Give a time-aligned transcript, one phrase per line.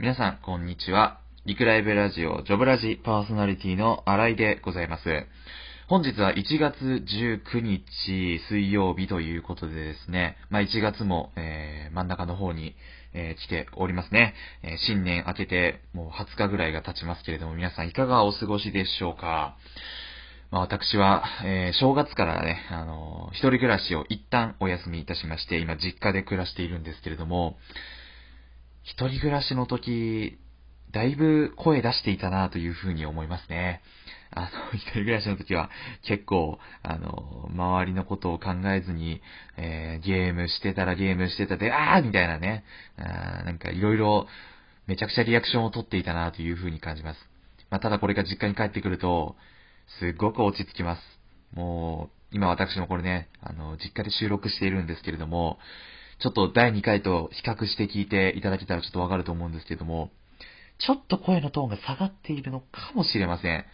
[0.00, 1.18] 皆さん、こんにちは。
[1.44, 5.26] リクライブラジオ、ジョブラジパーソナリティの新井でございます。
[5.88, 12.76] 本日は1月19日水曜日ということでですね、まあ1月も、えー、真ん中の方に、
[13.12, 19.56] えー、来ておりますね、えー、新年明けてもう20日ぐらいが経ちますけれども、皆さんいかがお過ごしでしょうか
[20.52, 27.56] まあ、私は、えー、正月からね、あのー、一人暮らしを一旦お休みいたしまして、今実家で暮らしているんですけれども、
[28.82, 30.38] 一人暮らしの時、
[30.92, 33.82] だいぶ声出していたなというふうに思いますね。
[34.30, 35.70] あの、 一人暮らしの時は
[36.02, 39.20] 結構、あの、周りのことを考えずに、
[39.56, 42.64] えー、ゲームしてたらゲームしてたで、あーみたいなね、
[42.96, 44.28] あなんかいろいろ
[44.86, 47.28] めちゃくちゃリアクションを取っていたなというふうに感じます。
[47.70, 49.36] まあ、ただこれが実家に帰ってくると、
[49.98, 51.02] すっごく落ち着きます。
[51.54, 55.58] もう、今私もこれね、あの、実家で収録しているんですけれども、
[56.20, 60.10] ちょっと第2回と比較して聞いていただけたらちょっとわかると思うんですけども、
[60.78, 63.64] ちょっと声のトーンが下がっているのかもしれません。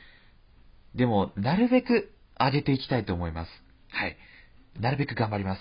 [0.94, 3.50] でも、なるべく上げていきたいと思います。
[3.88, 4.16] はい。
[4.78, 5.60] なるべく頑張ります。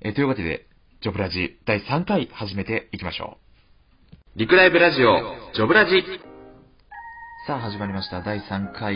[0.00, 0.66] えというわけで、
[1.00, 3.38] ジョブラジ第3回始めていきましょ
[4.36, 4.38] う。
[4.38, 6.27] リクライブラジオ、ジョブラジ
[7.48, 8.20] さあ始まりました。
[8.20, 8.94] 第3回、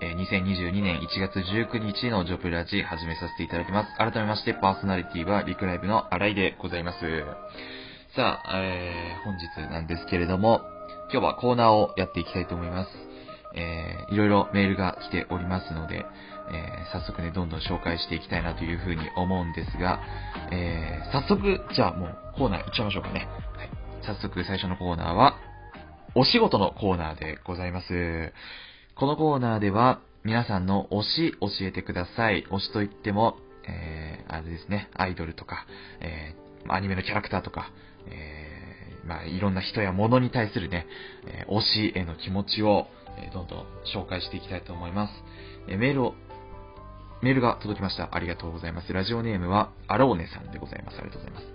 [0.00, 3.94] えー、2022年1月19日のジョブラジ始めさせていただきます。
[3.98, 6.98] 改めましてパーソナリティはリクライブの新井でございます。
[8.16, 10.62] さあ、えー、本日なんですけれども、
[11.12, 12.90] 今日はコーナーをやっていきたいと思います。
[13.54, 16.06] えー、いろいろメールが来ておりますので、
[16.54, 20.00] えー、早速ね、どんどん紹介していきたいなというふうに思うんですが、
[20.50, 23.28] えー、早速、じゃあもうコーナー行っちゃいましょうかね。
[23.58, 23.70] はい。
[24.06, 25.49] 早速最初のコーナーは、
[26.16, 28.32] お仕事のコーナーでございます。
[28.96, 32.44] このコーナーでは、皆さんの推し教えてください。
[32.50, 33.36] 推しといっても、
[33.68, 35.66] えー、あれですね、アイドルとか、
[36.00, 37.70] えー、アニメのキャラクターとか、
[38.08, 40.86] えー、まあ、いろんな人や物に対するね、
[41.26, 45.12] えー、推しへの気持ちを、え、どんどん紹介していきたいと思います。
[45.68, 46.14] え、メールを、
[47.22, 48.08] メールが届きました。
[48.12, 48.92] ありがとうございます。
[48.92, 50.98] ラジオネームは、アローネさんでございます。
[50.98, 51.46] ありがとうございます。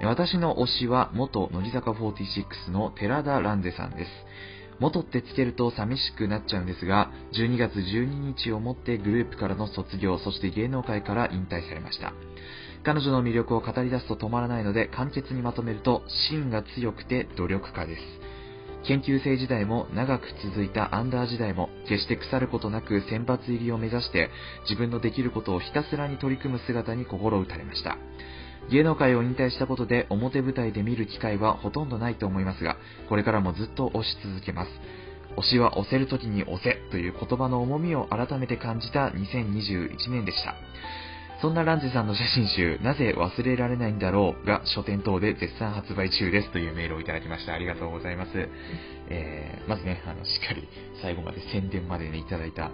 [0.00, 4.10] 私の推しは元乃木坂46の寺田蘭世さんです。
[4.80, 8.04] 元ってつけると寂しくなっちゃうんですが、12月12
[8.36, 12.12] 日をもってグループからの卒業、そして芸能界から引退されました。
[12.82, 18.02] 彼女の魅力を語り出すと止まらないので、簡潔にまとめると、芯が強くて努力家です。
[18.84, 24.30] 研究生時代も長く続いたアンダー時代も決して腐ることなく選抜入りを目指して
[24.68, 27.96] 自分のできることをひたすらに取り組む姿に心打たれました。
[28.70, 32.76] 芸能界を引退したことで表舞台で見る機会はほとんどないと思いますが、
[33.08, 34.70] これからもずっと押し続けます。
[35.36, 40.54] 推しは押せる時に押せという言葉の重みを改めて感じた2021年でした。
[41.42, 47.52] そんなランジさんの写真集、なぜ忘れられないんだろうが書店等で絶賛発売中ですというメールをいただきました。
[47.52, 48.30] ありがとうございます。
[49.08, 50.68] えー、まずね、あの、しっかり
[51.02, 52.70] 最後まで宣伝までね、いただいた、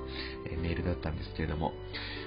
[0.46, 1.72] えメールだったんですけれども、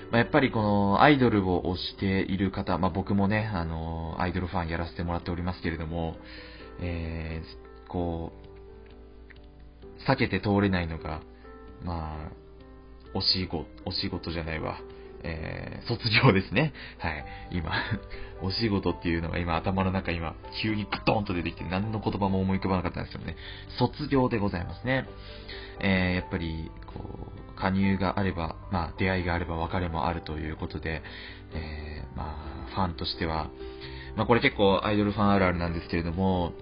[0.10, 6.16] まあ、やっぱりこのアイドルを推している方、まあ、僕もね、あの、アイドルファンやらせてもらっておりますけれども、
[6.82, 8.32] えー、こ
[10.00, 11.22] う、避けて通れないのが、
[11.86, 12.32] まあ、
[13.14, 14.80] お仕事、お仕事じゃないわ。
[15.24, 16.74] えー、卒業ですね。
[17.00, 17.26] はい。
[17.52, 17.72] 今、
[18.42, 23.36] お仕事っていうのが今頭の中今、急にグドンと出てきて何の言葉も思い浮かばなかったんですけどね。
[23.78, 25.06] 卒業でございますね。
[25.80, 31.04] えー、やっぱり、こう、加入があれば、まあ、出会いがあれば別れもあるということで、
[31.54, 33.50] えー、まあ、ファンとしては、
[34.16, 36.54] まあ、これ結構アイドルファンあるあるなんですけれども、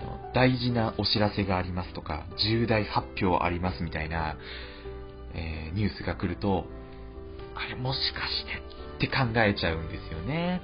[0.00, 4.36] あの大事なお知らせがありますとか、重大発表ありますみたいな、
[5.34, 6.66] えー、ニュースが来ると、
[7.56, 10.60] あれもしかしてって考えちゃうんですよね。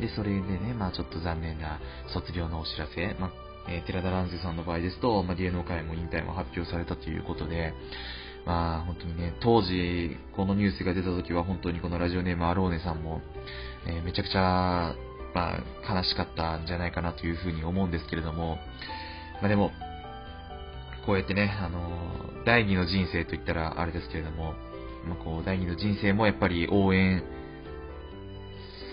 [0.00, 1.80] で、それでね、まあちょっと残念な
[2.12, 3.30] 卒業のお知らせ、まあ、
[3.68, 7.72] えー、寺田蘭世さんの場合ですと、まあ、芸能界も引退も発表されたということで、
[8.44, 13.22] まあ本当にね、当時、このニュースが出た時は本当にこのラジオネームアローネさんも、
[13.86, 14.94] えー、めちゃくちゃ、
[15.34, 18.58] まあ悲しかったんじゃないかなというふうに思うんですけれども、
[19.40, 19.70] まあでも、
[21.06, 24.54] こうやってね、あのー、第二の人生と言ったらあれですけれども、
[25.06, 27.22] まあ、こう、第二の人生もやっぱり応援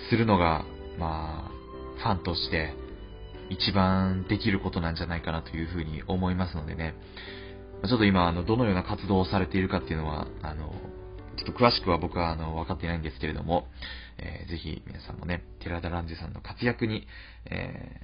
[0.10, 0.66] するのが、
[1.00, 1.52] まあ、
[2.00, 2.74] ファンとして
[3.50, 6.96] 一番できることなんじゃないかなというふうに思いますのでね、
[7.88, 10.74] ちょっと今、あの、どのような活動をされているかっていうのは、あの、
[11.38, 13.68] ちょっと詳しくは僕はあの、分かっていないんですけれども、
[14.18, 17.08] えー、ぜひ皆さんもね、寺田蘭ジさんの活躍に、
[17.50, 18.02] え、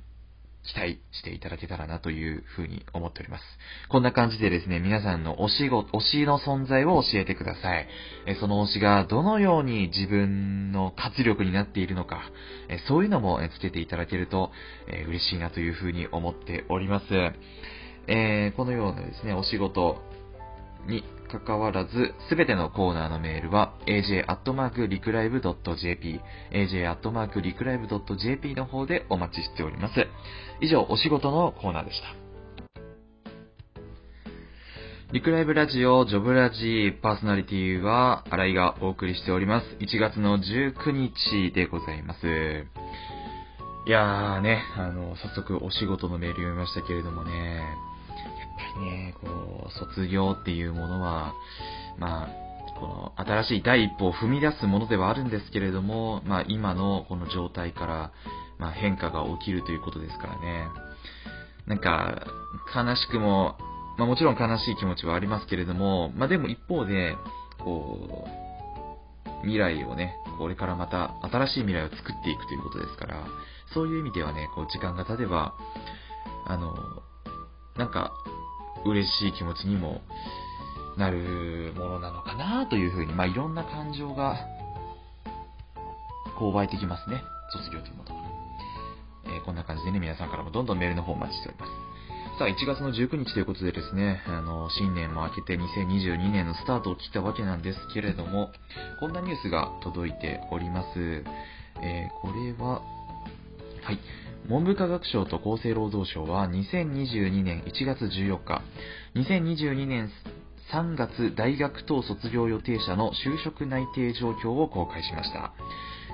[0.67, 3.43] 期待していただけたらなというふうに思っております。
[3.89, 7.87] こんな感じでですね、皆さんの推しご、推しの存在を教えてください。
[8.25, 12.21] えその推しがどのように自分の活力になっているのか、
[12.69, 14.51] えそういうのもつけていただけると、
[14.87, 17.05] え嬉しいなというふうに思っております。
[18.09, 20.01] えー、このようなですね、お仕事
[20.87, 26.21] に関わらず、すべてのコーナーのメールは aj.reclive.jp
[26.51, 30.07] aj.reclive.jp の方でお待ちしております。
[30.61, 32.07] 以上、お仕事のコーナーでした。
[35.13, 39.67] リクライブラジオ、ジョブラジパーソナリティは、新井がお送りしております。
[39.79, 42.27] 1月の19日でございます。
[43.87, 47.63] いやーね、あの、早速お仕事のメール読みましたけれどもね、
[48.57, 51.33] ぱりね、こう、卒業っていうものは、
[51.97, 52.47] まあ、
[52.79, 58.11] この新しい第一歩を踏み出すものではあるんですけれども、まあ今のこの状態から、
[58.59, 60.67] まあ、変化が起きるということですからね。
[61.65, 62.27] なんか、
[62.75, 63.57] 悲しくも、
[63.97, 67.15] まあもちろん悲しい気持ちはありますけれども、まあでも一方で、
[67.57, 68.47] こう、
[69.41, 73.25] 未来をね、これからまた新しい未来を作っていくということですから、
[73.73, 75.53] そういう意味ではね、こう時間が経てば、
[76.45, 76.75] あの、
[77.75, 78.11] なんか、
[78.85, 80.01] 嬉しい気持ちにも
[80.97, 84.37] なるものなのかなというふうに、まあ、いろんな感情が、
[86.37, 87.23] こう湧いてきますね。
[87.51, 88.17] 卒業というものは。
[89.25, 91.87] えー、こんな感じでね、皆さんからもどんどんメールの方お待ちしております。
[92.37, 98.51] さあ、1月の19日ということでですね、あの、新年も明けて2022年のスタートを切ったわけなんですけれども、
[98.99, 101.23] こんなニュースが届いております。
[101.81, 102.81] えー、これは、
[103.83, 103.99] はい。
[104.49, 108.61] 文部科学省と厚生労働省は2022年1月14日、
[109.15, 110.09] 2022年
[110.71, 115.51] 3月大学等卒業予定者の就職内定状況を公開しました。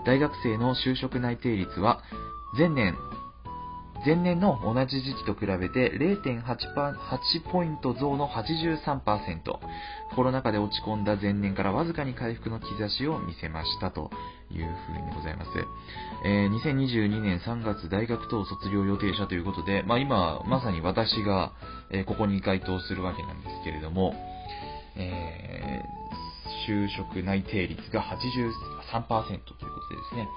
[0.08, 2.02] 大学生の就職内定率は
[2.58, 2.96] 前年
[4.06, 9.00] 前年の同じ時期と比べて0.8ポイント増の83%、
[10.16, 14.12] コロナ禍で落ち込んだ前年からわずかに回復の兆しを見せましたと
[14.52, 15.52] いうふうにございます。
[16.26, 21.54] えー、2022年3月大学等卒業予定者ということで、まあ今、まさに私が、
[21.90, 24.14] え、ここに該当するわけなんですけれども、
[24.98, 28.20] えー、就職内定率が83%
[28.90, 30.28] ということでですね、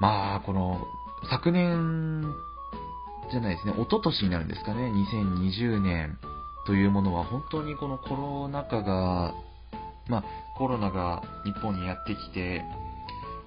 [0.00, 0.86] まあ、この、
[1.30, 2.24] 昨年
[3.30, 6.18] じゃないですね、一昨年になるんですかね、2020年
[6.66, 9.34] というものは本当にこのコロナ禍が、
[10.08, 10.24] まあ、
[10.56, 12.62] コロナが日本にやってきて、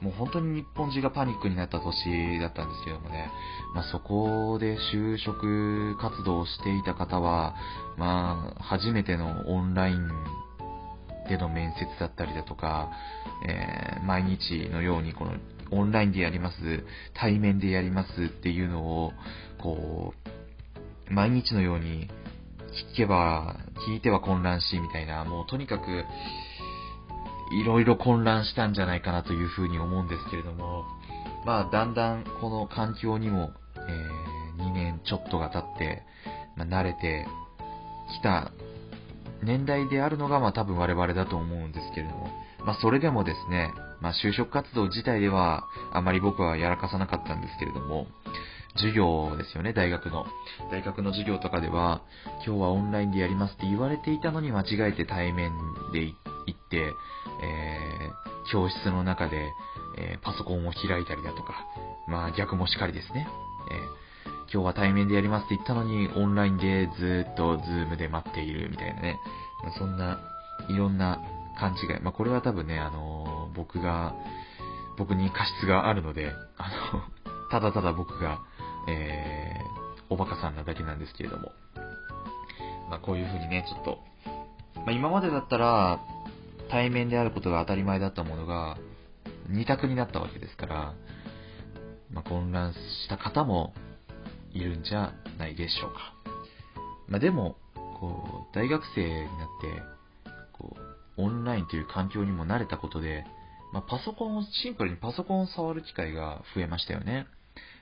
[0.02, 3.32] もう本当に日本中がパニックになった年だったんですけどもね、
[3.74, 7.56] まあ、そこで就職活動をしていた方は、
[7.98, 10.10] まあ、初めてのオンライン
[11.28, 12.92] での面接だったりだとか、
[13.48, 15.34] えー、毎日のようにこの
[15.72, 16.58] オンラインでやります、
[17.14, 19.14] 対面でやりますっていうのを、
[19.62, 20.14] こ
[21.10, 22.10] う、毎日のように
[22.94, 26.06] 聞けば、聞いては混乱し、みたいな、もうとにかく、
[27.52, 30.86] いろいろ混乱したんじゃないかなというふうに思うんですけれども、
[31.46, 36.04] まあ、だんだんこの環境にも、えー、2年ちょっとが経って、
[36.58, 37.26] まあ、慣れて
[38.20, 38.52] きた
[39.44, 42.30] 年代であるのが、まあ多分我々だと思うんですけれども、
[42.66, 45.64] まあそれでもですね、まあ就職活動自体では
[45.94, 48.08] あまり僕はやらかさなかったんですけれども、
[48.78, 50.26] 授業ですよね、大学の。
[50.72, 52.02] 大学の授業とかでは、
[52.46, 55.52] 今日はオンラインでやりますって言われていたのに間違えて対面
[55.92, 56.16] で行
[56.52, 59.52] って、えー、教室の中で、
[59.98, 61.66] えー、パソコンを開いたりだとか、
[62.08, 63.28] まあ逆もしかりですね。
[63.72, 64.07] えー、
[64.52, 69.20] 今日は対面でやりますって言ったのに、オンラインでずっとズームで待っているみたいなね。
[69.78, 70.20] そんな、
[70.70, 71.20] いろんな
[71.60, 72.02] 勘違い。
[72.02, 74.16] まあこれは多分ね、あのー、僕が、
[74.98, 77.02] 僕に過失があるので、あの、
[77.52, 78.40] ただただ僕が、
[78.88, 81.52] えー、おバカさんなだけなんですけれども。
[82.90, 84.00] まあ、こういう風にね、ちょっと、
[84.78, 86.00] まあ、今までだったら、
[86.70, 88.78] 対面であることが当たり前だったものが、
[89.50, 90.94] 二択になったわけですから、
[92.12, 93.74] まあ、混乱した方も
[94.54, 96.14] いるんじゃないでしょうか。
[97.08, 97.58] まあ、でも、
[98.00, 100.76] こう、大学生になって、こ
[101.18, 103.26] う、オンラインという環境にも慣れたことで、
[103.74, 107.28] まあ、パソコンを、シンプルにパソコンを触る機会が増えましたよね。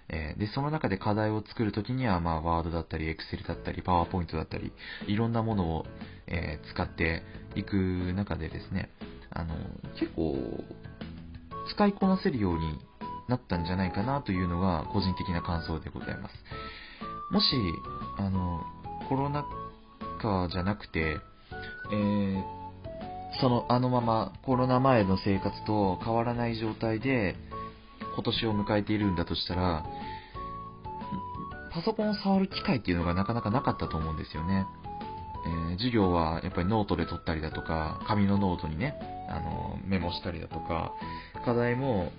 [0.08, 4.72] えー、で、その中で課題を作るときには、まあ、ワードだったり、エクセルだったり、パワーポイントだったり、
[5.08, 5.86] いろんなものを、
[6.28, 7.24] えー、使って
[7.56, 7.76] いく
[8.14, 8.90] 中でですね、
[9.32, 9.56] あの、
[10.00, 10.38] 結構、
[11.70, 12.80] 使いこなせるように
[13.28, 16.36] なったんじゃないかなというのが個人的な感想でございます。
[17.32, 17.46] もし、
[18.18, 18.64] あの、
[19.10, 19.46] コロナ
[20.22, 21.18] 禍じゃなくて、
[21.92, 22.44] えー、
[23.42, 27.36] その、あのままコロナ前の生活と変わらない状態で、
[28.16, 29.86] 今年を迎えているんだとしたら、
[31.74, 34.66] パソコンを触る機会っていうのがなかなかなかったと思うんですよね。
[35.46, 38.96] えー、授業はやっぱりノートで取ったりだとか、紙のノートにね、
[39.30, 40.94] あの、メモしたりだとか、
[41.44, 42.12] 課題も、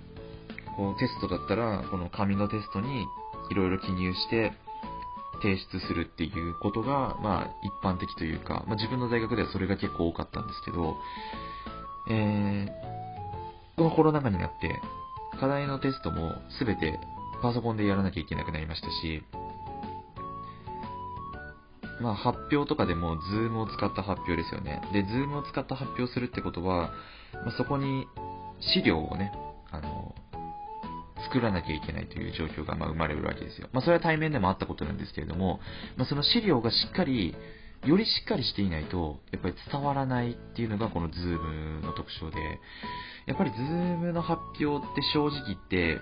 [0.77, 3.07] こうテストだったら、この紙のテストに
[3.49, 4.53] いろいろ記入して
[5.41, 10.95] 提出するっていうことが、まあ一般的というか、まあ自分の大学ではそれが結構多かったんですけど、
[12.09, 14.79] えー、このコロナ禍になって、
[15.39, 16.99] 課題のテストもすべて
[17.41, 19.23] パソコンでやらなきゃいけなくなりましたし、
[22.01, 24.81] まあ発表とかでも Zoom を使った発表ですよね。
[24.93, 26.91] で、Zoom を使った発表するってことは、
[27.33, 28.07] まあ、そこに
[28.59, 29.31] 資料をね、
[29.71, 29.96] あの、
[31.25, 33.69] 作らなきゃいけないという状況がま生まれるわけですよ。
[33.73, 35.59] まあ、それは対面でもあったことなんですけれども、
[35.95, 37.35] まあ、その資料がしっかり、
[37.85, 42.59] よりしっかりしていないと、やっぱり伝わらないっていうのがこの Zoom の特徴で、
[43.25, 46.01] やっぱり Zoom の発表って正直言って、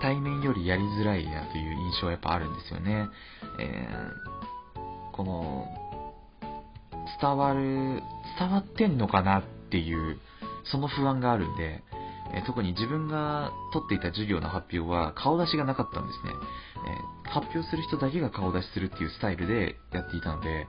[0.00, 3.08] 対面よりやりづらいなという印象はやっぱあるんですよね。
[3.58, 5.66] えー、この、
[7.20, 8.02] 伝わる、
[8.38, 10.18] 伝わってんのかなっていう、
[10.64, 11.82] その不安があるんで、
[12.34, 16.32] え特に自分が取っていた授業の発表は顔出しがなかったんですね。
[17.24, 20.66] え発表する人だけが顔出しするっていうスタイルでやっていたので、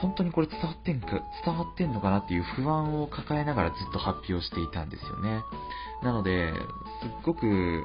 [0.00, 5.42] 本当にこれ伝わってんか、伝わってんのかなっていう不安を抱えながらずっと発表していたんですよね。
[6.02, 6.52] なので、
[7.02, 7.84] すっごく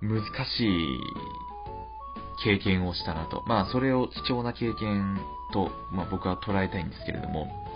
[0.00, 0.22] 難
[0.56, 1.00] しい
[2.42, 3.44] 経験をしたなと。
[3.46, 5.20] まあ、それを貴重な経験
[5.52, 7.66] と、まあ、僕は捉えたいんですけれども、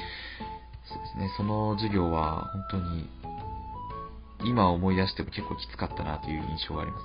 [0.86, 3.08] そうですね、その授業は本当に
[4.46, 7.04] 今思い出しても結構きつかったなという印象があります。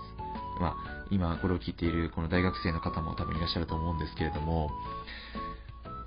[0.60, 0.76] まあ、
[1.10, 4.70] 今これを聞いているこの大学生の方も多分いらっしゃると思うんですけれども、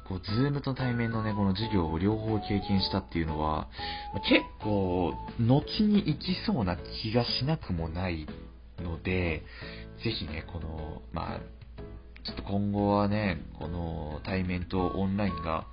[0.08, 3.68] こう、ズームと対面のね、この授業を両方経験したっていうのは、
[4.28, 8.26] 結構、後に行きそうな気がしなくもない
[8.78, 9.42] ので、
[10.04, 11.40] ぜひね、この、まあ、
[12.24, 15.66] ちょっと今後はね、この対面とオンラインが、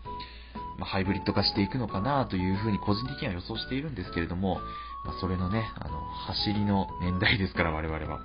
[0.80, 4.62] まハイブリッド化していくのかなというふうに個人的には予想しているんですけれども、
[5.06, 8.22] まあ、それのね、あの、走りの年代ですから、我々は。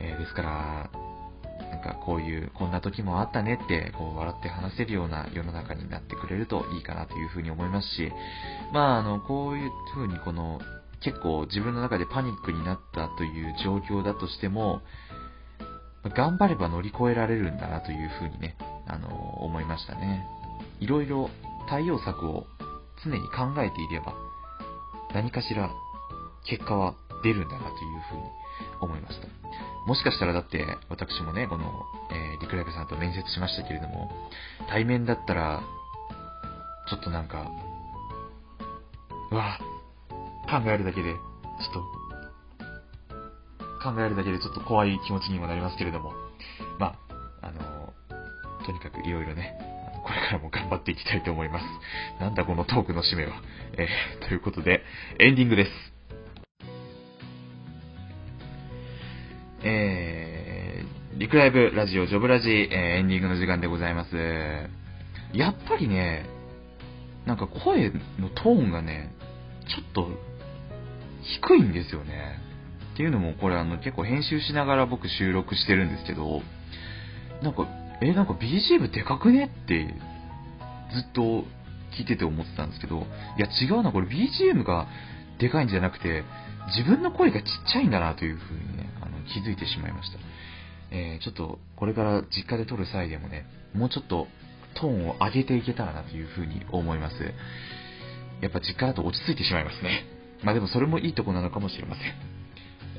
[0.00, 0.90] えー、ですから、
[1.70, 8.12] なんかこういう、こんな時もあったねって、こう笑って話せるような世の中になってくれるといいかなというふうに思いますし、
[8.72, 10.60] まあ、あの、こういうふうにこの、
[11.00, 14.80] 結構自分の中でパニックになったという状況だとしても、
[16.16, 18.56] 頑張れば乗り越えられるんだなというふうにね、
[18.86, 19.08] あの、
[19.44, 20.26] 思いましたね。
[20.80, 21.30] いろいろ
[21.68, 22.46] 対応策を
[23.04, 24.14] 常に考えていれば、
[25.14, 25.70] 何かしら
[26.44, 27.72] 結果は出るんだなという
[28.10, 28.22] ふうに
[28.80, 29.28] 思いました。
[29.86, 34.10] もしかしたらだって、私もね、この、えー、リクライブさんと面接しましたけれども、
[34.68, 35.62] 対面だったら、
[36.88, 37.50] ちょっとなんか、
[39.30, 39.58] うわ
[40.48, 41.82] 考えるだけで、ちょっと、
[43.82, 46.12] 考えるだけでちょっと怖い気持ちにもなりますけれども、
[46.78, 46.98] ま
[47.42, 47.92] あ、あの、
[48.64, 49.58] とにかくいろいろね、
[50.04, 51.64] これからも頑張っていきたいと思います。
[52.20, 53.32] なんだこのトークの締めは。
[53.76, 54.82] えー、ということで、
[55.18, 55.93] エンディングです。
[59.66, 64.14] えー、リクライブラジオ、ジョブラジ、えー、エンディングの時間でございます。
[65.32, 66.26] やっぱりね、
[67.24, 69.10] なんか声のトーンがね、
[69.66, 70.10] ちょっと
[71.22, 72.38] 低いんですよね。
[72.92, 76.42] っていうのも、これあの結構編集しながら僕収録してるんですけど、
[77.42, 77.66] なんか、
[78.02, 79.46] え、なんか BGM でかくね？
[79.46, 79.86] って
[80.92, 81.22] ずっと
[81.98, 83.06] 聞いてて思ってたんですけど、
[83.38, 84.88] いや違うな、これ BGM が
[85.38, 86.22] でかいんじゃなくて、
[86.76, 88.90] 自分の声がちっちゃいんだなという風にね、
[89.32, 90.18] 気づいてしまいました。
[90.90, 94.28] えー、ちょっとこれから実家で撮る際でもね、もうちょっと
[94.74, 97.16] トーンを上げていけたらなという風に思います。
[98.40, 100.04] やっぱ実家だと落ち着いてしまいますね。
[100.42, 102.43] まあでもそれもいいとこなのかもしれません。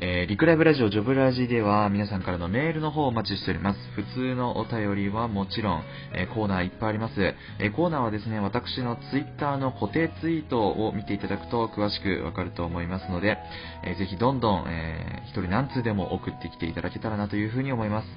[0.01, 3.79] えー、リクライブラジオ、ジョブラジでは皆さんからのメールの方をお待ちしております。
[3.95, 5.83] 普通のお便りはもちろん、
[6.13, 7.13] えー、コーナーいっぱいあります。
[7.59, 13.37] えー、コーナーはですね、私のツイッターの固定ツイートを見ていただくと詳しくわかると思いますので、
[13.85, 18.07] えー、ぜひどんどん、えー、一人何通でも送ってきていただけたらなというふうに思います。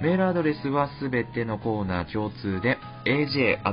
[0.00, 3.66] メールアドレスはすべてのコーナー共通で、aj.licrive.jp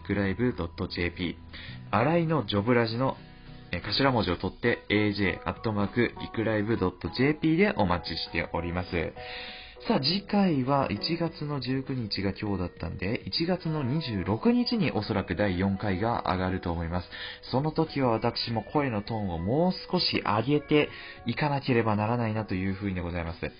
[0.00, 1.36] aj.licrive.jp
[1.90, 3.16] 新井のジョブラジの
[3.72, 5.46] え頭文字を取って aj.iclive.jp
[7.56, 8.90] でお待ちしております。
[9.88, 17.08] さあ、次回は1月の19日が今日だったんで、1月の26日におそらく第4回が上がると思います。
[17.50, 20.90] その時は私も声のトーンをもう少し上げて
[21.24, 23.50] いかなければならないなというふうにでございます。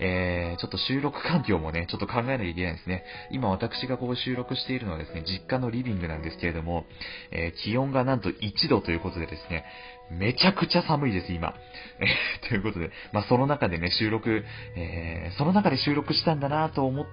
[0.00, 3.04] えー、ちょっと収録環境もね、ちょっと考えなきゃいけないですね。
[3.30, 6.86] 今私がこう収録しているのはですね、実家のリビングなんですけれども、
[7.30, 9.64] えー、気温がなんと1度ということでですね、
[10.10, 11.54] めちゃくちゃ寒いです、今。
[12.00, 12.06] え
[12.48, 14.44] ということで、まあ、その中でね、収録、
[14.76, 17.06] えー、その中で収録したんだなと思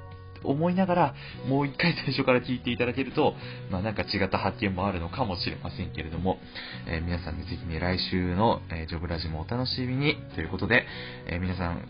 [0.44, 1.16] 思いながら、
[1.48, 3.36] もう一回最初から聞いていただけると、
[3.72, 6.40] まあ、なんか違った発見もあるのかもしれませんけれども、
[6.88, 10.86] えー、皆さんね、ぜひね、来週の、えー、ジョブラジもお楽しみに、ということで、
[11.28, 11.88] えー、皆さん、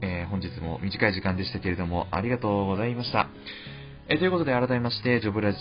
[0.00, 3.28] え本日も短い時間でしたけれども、ありがとうございました。
[4.08, 5.58] えということで、改めまして、ジョブラジ、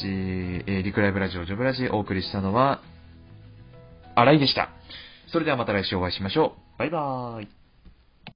[0.67, 2.81] えリクライブラジオジョブラジお送りしたのは、
[4.17, 4.69] 新井でした。
[5.27, 6.79] それではまた来週お会いしましょう。
[6.79, 7.56] バイバーイ。